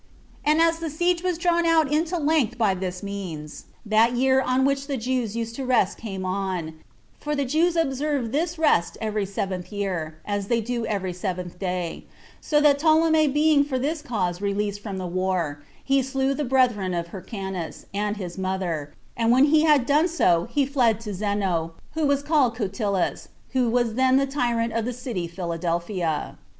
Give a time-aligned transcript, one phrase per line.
[0.43, 4.65] And as the siege was drawn out into length by this means, that year on
[4.65, 6.73] which the Jews used to rest came on;
[7.19, 12.05] for the Jews observe this rest every seventh year, as they do every seventh day;
[12.41, 16.45] so that Ptolemy being for this cause released from the war, 19 he slew the
[16.45, 21.13] brethren of Hyrcanus, and his mother; and when he had so done, he fled to
[21.13, 26.39] Zeno, who was called Cotylas, who was then the tyrant of the city Philadelphia.